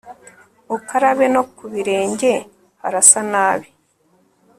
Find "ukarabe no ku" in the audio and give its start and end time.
0.75-1.63